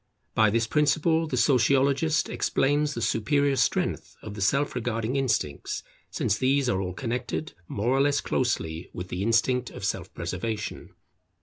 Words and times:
By 0.33 0.49
this 0.49 0.65
principle 0.65 1.27
the 1.27 1.37
Sociologist 1.37 2.27
explains 2.27 2.95
the 2.95 3.03
superior 3.03 3.55
strength 3.55 4.17
of 4.23 4.33
the 4.33 4.41
self 4.41 4.73
regarding 4.73 5.15
instincts, 5.15 5.83
since 6.09 6.39
these 6.39 6.67
are 6.67 6.81
all 6.81 6.93
connected 6.95 7.53
more 7.67 7.95
or 7.97 8.01
less 8.01 8.19
closely 8.19 8.89
with 8.93 9.09
the 9.09 9.21
instinct 9.21 9.69
of 9.69 9.85
self 9.85 10.11
preservation. 10.15 10.95